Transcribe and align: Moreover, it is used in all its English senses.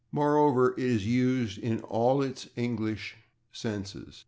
Moreover, 0.11 0.71
it 0.71 0.79
is 0.83 1.05
used 1.05 1.59
in 1.59 1.81
all 1.81 2.23
its 2.23 2.49
English 2.55 3.17
senses. 3.51 4.19